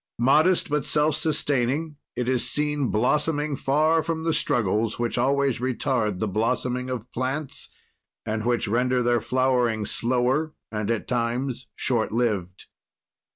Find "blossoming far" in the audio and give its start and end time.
2.89-4.01